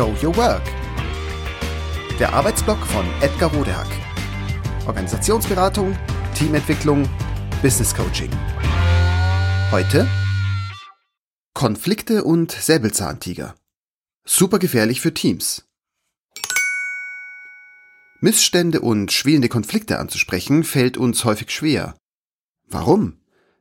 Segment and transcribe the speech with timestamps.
[0.00, 0.62] Show Your Work.
[2.18, 3.86] Der Arbeitsblock von Edgar Rodehack.
[4.86, 5.94] Organisationsberatung,
[6.34, 7.06] Teamentwicklung,
[7.60, 8.30] Business Coaching.
[9.70, 10.08] Heute
[11.52, 13.54] Konflikte und Säbelzahntiger.
[14.24, 15.68] Super gefährlich für Teams.
[18.20, 21.94] Missstände und schwelende Konflikte anzusprechen fällt uns häufig schwer.
[22.68, 23.20] Warum?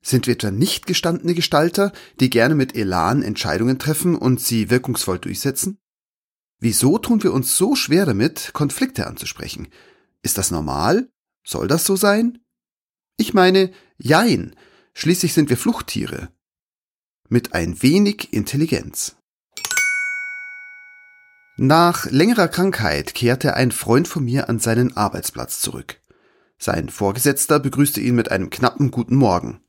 [0.00, 5.18] Sind wir etwa nicht gestandene Gestalter, die gerne mit Elan Entscheidungen treffen und sie wirkungsvoll
[5.18, 5.80] durchsetzen?
[6.60, 9.68] Wieso tun wir uns so schwer damit, Konflikte anzusprechen?
[10.22, 11.10] Ist das normal?
[11.42, 12.38] Soll das so sein?
[13.16, 14.54] Ich meine, jein.
[14.92, 16.28] Schließlich sind wir Fluchttiere.
[17.30, 19.16] Mit ein wenig Intelligenz.
[21.56, 26.00] Nach längerer Krankheit kehrte ein Freund von mir an seinen Arbeitsplatz zurück.
[26.58, 29.60] Sein Vorgesetzter begrüßte ihn mit einem knappen Guten Morgen.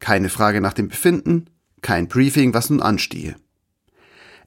[0.00, 1.48] Keine Frage nach dem Befinden,
[1.80, 3.36] kein Briefing, was nun anstehe.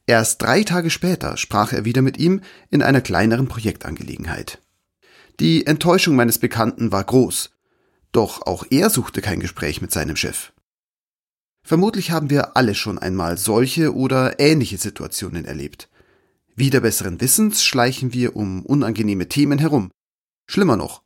[0.06, 4.62] Erst drei Tage später sprach er wieder mit ihm in einer kleineren Projektangelegenheit.
[5.40, 7.52] Die Enttäuschung meines Bekannten war groß,
[8.12, 10.52] doch auch er suchte kein Gespräch mit seinem Chef.
[11.66, 15.90] Vermutlich haben wir alle schon einmal solche oder ähnliche Situationen erlebt.
[16.56, 19.90] Wieder besseren Wissens schleichen wir um unangenehme Themen herum.
[20.46, 21.04] Schlimmer noch,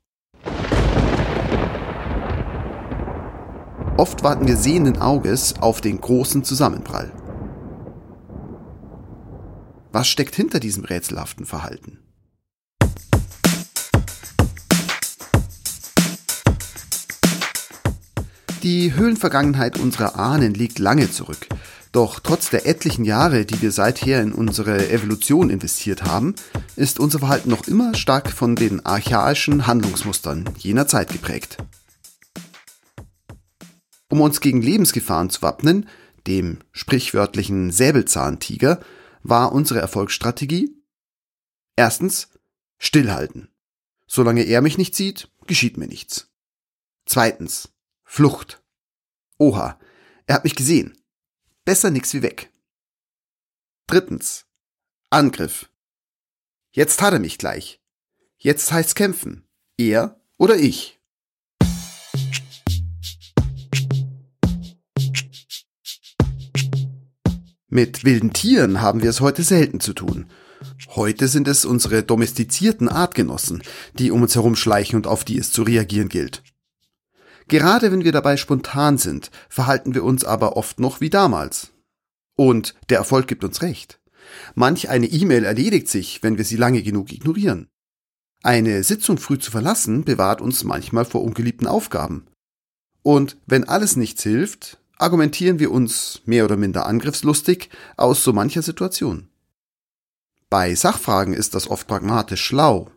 [3.98, 7.11] Oft warten wir sehenden Auges auf den großen Zusammenprall.
[9.98, 11.98] Was steckt hinter diesem rätselhaften Verhalten?
[18.62, 21.48] Die Höhlenvergangenheit unserer Ahnen liegt lange zurück.
[21.94, 26.36] Doch trotz der etlichen Jahre, die wir seither in unsere Evolution investiert haben,
[26.76, 31.58] ist unser Verhalten noch immer stark von den archaischen Handlungsmustern jener Zeit geprägt.
[34.09, 35.89] Um uns gegen Lebensgefahren zu wappnen,
[36.28, 38.80] dem sprichwörtlichen Säbelzahntiger,
[39.30, 40.78] war unsere Erfolgsstrategie
[41.77, 42.30] Erstens,
[42.80, 43.54] stillhalten.
[44.08, 46.32] Solange er mich nicht sieht, geschieht mir nichts.
[47.05, 47.70] Zweitens,
[48.04, 48.64] Flucht.
[49.37, 49.80] Oha,
[50.26, 50.98] er hat mich gesehen.
[51.66, 52.52] Besser nix wie weg.
[53.86, 54.48] Drittens,
[55.11, 55.70] Angriff.
[56.71, 57.80] Jetzt hat er mich gleich.
[58.37, 59.48] Jetzt heißt's kämpfen.
[59.77, 60.97] Er oder ich.
[67.77, 70.26] Mit wilden Tieren haben wir es heute selten zu tun.
[70.95, 73.61] Heute sind es unsere domestizierten Artgenossen,
[73.99, 76.42] die um uns herum schleichen und auf die es zu reagieren gilt.
[77.48, 81.71] Gerade wenn wir dabei spontan sind, verhalten wir uns aber oft noch wie damals.
[82.36, 83.99] Und der Erfolg gibt uns recht.
[84.55, 87.67] Manch eine E-Mail erledigt sich, wenn wir sie lange genug ignorieren.
[88.42, 92.26] Eine Sitzung früh zu verlassen bewahrt uns manchmal vor ungeliebten Aufgaben.
[93.04, 98.62] Und wenn alles nichts hilft, argumentieren wir uns mehr oder minder angriffslustig aus so mancher
[98.62, 99.30] Situation.
[100.50, 102.90] Bei Sachfragen ist das oft pragmatisch schlau.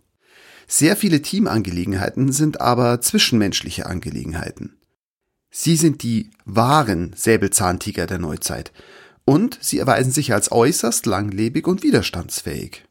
[0.68, 4.76] Sehr viele Teamangelegenheiten sind aber zwischenmenschliche Angelegenheiten.
[5.50, 8.72] Sie sind die wahren Säbelzahntiger der Neuzeit
[9.24, 12.84] und sie erweisen sich als äußerst langlebig und widerstandsfähig.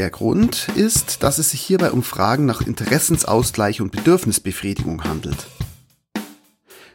[0.00, 5.46] Der Grund ist, dass es sich hierbei um Fragen nach Interessensausgleich und Bedürfnisbefriedigung handelt.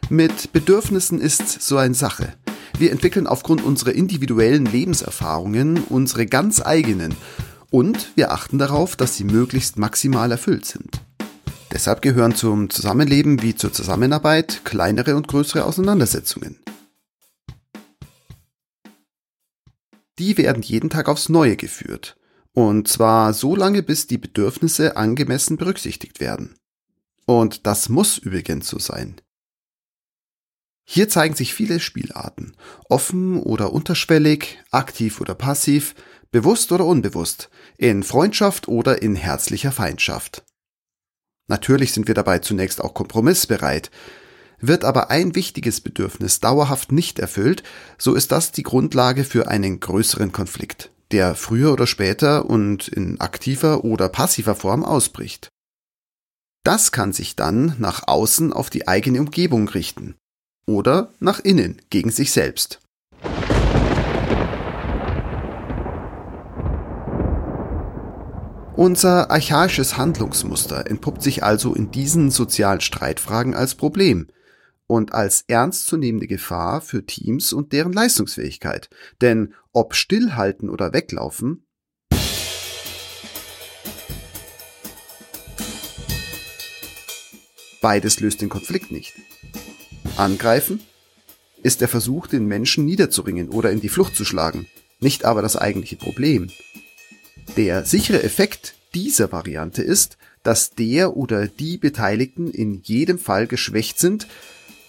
[0.08, 2.34] Mit Bedürfnissen ist so eine Sache.
[2.80, 7.14] Wir entwickeln aufgrund unserer individuellen Lebenserfahrungen unsere ganz eigenen
[7.70, 11.00] und wir achten darauf, dass sie möglichst maximal erfüllt sind.
[11.72, 16.58] Deshalb gehören zum Zusammenleben wie zur Zusammenarbeit kleinere und größere Auseinandersetzungen.
[20.18, 22.16] Die werden jeden Tag aufs Neue geführt
[22.56, 26.56] und zwar so lange, bis die Bedürfnisse angemessen berücksichtigt werden.
[27.26, 29.20] Und das muss übrigens so sein.
[30.82, 32.56] Hier zeigen sich viele Spielarten,
[32.88, 35.94] offen oder unterschwellig, aktiv oder passiv,
[36.30, 40.42] bewusst oder unbewusst, in Freundschaft oder in herzlicher Feindschaft.
[41.48, 43.90] Natürlich sind wir dabei zunächst auch kompromissbereit.
[44.60, 47.62] Wird aber ein wichtiges Bedürfnis dauerhaft nicht erfüllt,
[47.98, 53.20] so ist das die Grundlage für einen größeren Konflikt der früher oder später und in
[53.20, 55.50] aktiver oder passiver Form ausbricht.
[56.64, 60.16] Das kann sich dann nach außen auf die eigene Umgebung richten
[60.66, 62.80] oder nach innen gegen sich selbst.
[68.74, 74.26] Unser archaisches Handlungsmuster entpuppt sich also in diesen sozialen Streitfragen als Problem,
[74.86, 78.88] und als ernstzunehmende Gefahr für Teams und deren Leistungsfähigkeit.
[79.20, 81.66] Denn ob stillhalten oder weglaufen,
[87.80, 89.14] beides löst den Konflikt nicht.
[90.16, 90.80] Angreifen
[91.62, 94.66] ist der Versuch, den Menschen niederzuringen oder in die Flucht zu schlagen,
[95.00, 96.48] nicht aber das eigentliche Problem.
[97.56, 103.98] Der sichere Effekt dieser Variante ist, dass der oder die Beteiligten in jedem Fall geschwächt
[103.98, 104.26] sind,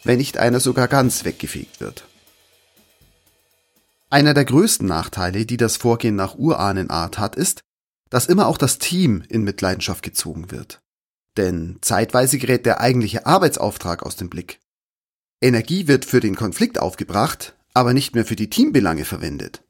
[0.08, 2.06] wenn nicht einer sogar ganz weggefegt wird.
[4.10, 7.60] Einer der größten Nachteile, die das Vorgehen nach Urahnenart hat, ist,
[8.10, 10.80] dass immer auch das Team in Mitleidenschaft gezogen wird.
[11.36, 14.60] Denn zeitweise gerät der eigentliche Arbeitsauftrag aus dem Blick.
[15.42, 19.62] Energie wird für den Konflikt aufgebracht, aber nicht mehr für die Teambelange verwendet.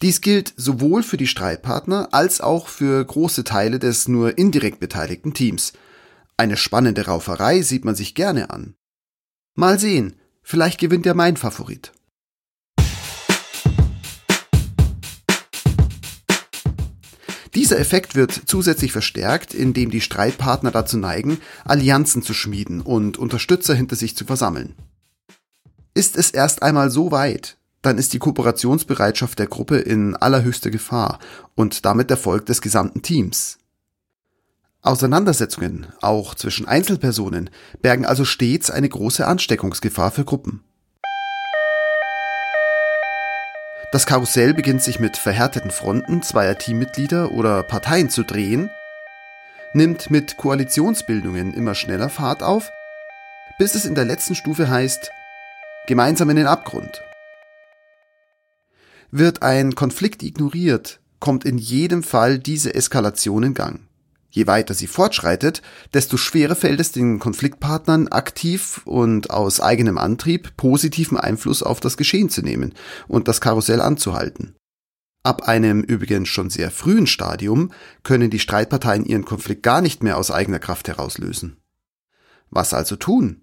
[0.00, 5.34] Dies gilt sowohl für die Streitpartner als auch für große Teile des nur indirekt beteiligten
[5.34, 5.72] Teams.
[6.36, 8.76] Eine spannende Rauferei sieht man sich gerne an.
[9.54, 11.92] Mal sehen, vielleicht gewinnt ja mein Favorit.
[17.54, 23.74] Dieser Effekt wird zusätzlich verstärkt, indem die Streitpartner dazu neigen, Allianzen zu schmieden und Unterstützer
[23.74, 24.76] hinter sich zu versammeln.
[25.94, 31.18] Ist es erst einmal so weit, dann ist die Kooperationsbereitschaft der Gruppe in allerhöchster Gefahr
[31.54, 33.59] und damit der Erfolg des gesamten Teams.
[34.82, 37.50] Auseinandersetzungen, auch zwischen Einzelpersonen,
[37.82, 40.64] bergen also stets eine große Ansteckungsgefahr für Gruppen.
[43.92, 48.70] Das Karussell beginnt sich mit verhärteten Fronten zweier Teammitglieder oder Parteien zu drehen,
[49.74, 52.70] nimmt mit Koalitionsbildungen immer schneller Fahrt auf,
[53.58, 55.10] bis es in der letzten Stufe heißt,
[55.88, 57.02] gemeinsam in den Abgrund.
[59.10, 63.89] Wird ein Konflikt ignoriert, kommt in jedem Fall diese Eskalation in Gang.
[64.30, 65.60] Je weiter sie fortschreitet,
[65.92, 71.96] desto schwerer fällt es den Konfliktpartnern aktiv und aus eigenem Antrieb positiven Einfluss auf das
[71.96, 72.74] Geschehen zu nehmen
[73.08, 74.54] und das Karussell anzuhalten.
[75.22, 77.72] Ab einem übrigens schon sehr frühen Stadium
[78.04, 81.58] können die Streitparteien ihren Konflikt gar nicht mehr aus eigener Kraft herauslösen.
[82.50, 83.42] Was also tun?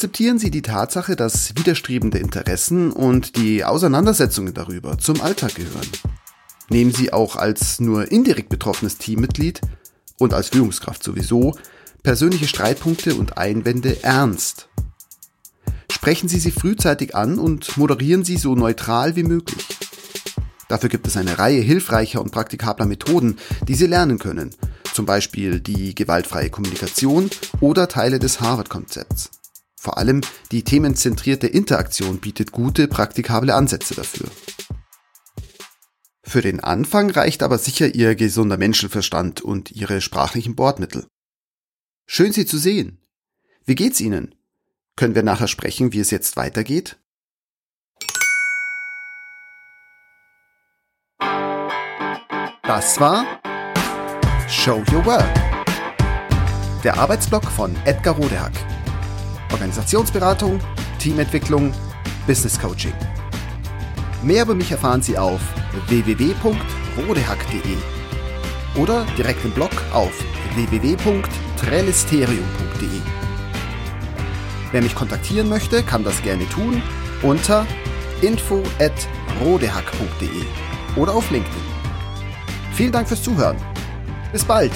[0.00, 5.86] Akzeptieren Sie die Tatsache, dass widerstrebende Interessen und die Auseinandersetzungen darüber zum Alltag gehören.
[6.70, 9.60] Nehmen Sie auch als nur indirekt betroffenes Teammitglied
[10.18, 11.54] und als Führungskraft sowieso
[12.02, 14.70] persönliche Streitpunkte und Einwände ernst.
[15.92, 19.66] Sprechen Sie sie frühzeitig an und moderieren Sie so neutral wie möglich.
[20.68, 23.36] Dafür gibt es eine Reihe hilfreicher und praktikabler Methoden,
[23.68, 24.48] die Sie lernen können,
[24.94, 27.28] zum Beispiel die gewaltfreie Kommunikation
[27.60, 29.39] oder Teile des Harvard-Konzepts.
[29.80, 30.20] Vor allem
[30.52, 34.28] die themenzentrierte Interaktion bietet gute, praktikable Ansätze dafür.
[36.22, 41.06] Für den Anfang reicht aber sicher Ihr gesunder Menschenverstand und Ihre sprachlichen Bordmittel.
[42.06, 43.00] Schön Sie zu sehen.
[43.64, 44.34] Wie geht's Ihnen?
[44.96, 46.98] Können wir nachher sprechen, wie es jetzt weitergeht?
[52.64, 53.40] Das war
[54.46, 55.34] Show Your Work.
[56.84, 58.52] Der Arbeitsblock von Edgar Rodehack.
[59.52, 60.60] Organisationsberatung,
[60.98, 61.72] Teamentwicklung,
[62.26, 62.94] Business Coaching.
[64.22, 65.40] Mehr über mich erfahren Sie auf
[65.88, 67.76] www.rodehack.de
[68.76, 70.12] oder direkt im Blog auf
[70.54, 73.00] www.trellisterium.de.
[74.72, 76.80] Wer mich kontaktieren möchte, kann das gerne tun
[77.22, 77.66] unter
[78.20, 80.28] info@rodehack.de
[80.96, 81.62] oder auf LinkedIn.
[82.74, 83.56] Vielen Dank fürs Zuhören.
[84.32, 84.72] Bis bald.